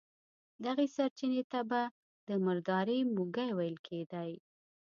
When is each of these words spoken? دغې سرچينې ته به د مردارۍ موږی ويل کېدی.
دغې 0.65 0.87
سرچينې 0.95 1.43
ته 1.51 1.59
به 1.69 1.81
د 2.27 2.29
مردارۍ 2.45 2.99
موږی 3.15 3.49
ويل 3.57 3.77
کېدی. 3.87 4.31